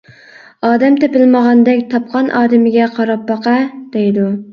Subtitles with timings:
[0.69, 3.55] ئادەم تېپىلمىغاندەك تاپقان ئادىمىگە قاراپ باقە،
[3.97, 4.27] دەيدۇ.